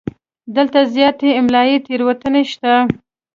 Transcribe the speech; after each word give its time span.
دلته 0.55 0.79
زیاتې 0.93 1.29
املایي 1.39 1.77
تېروتنې 1.85 2.43
شته. 2.51 2.73